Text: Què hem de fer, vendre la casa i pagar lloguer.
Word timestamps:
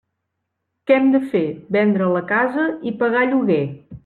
Què 0.91 0.95
hem 0.95 1.11
de 1.15 1.21
fer, 1.33 1.43
vendre 1.77 2.09
la 2.17 2.25
casa 2.35 2.67
i 2.93 2.97
pagar 3.05 3.25
lloguer. 3.31 3.63